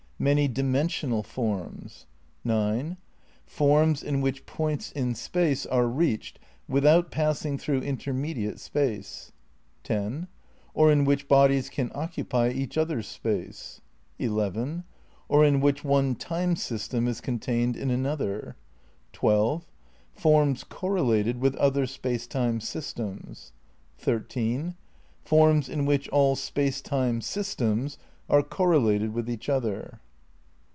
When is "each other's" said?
12.51-13.07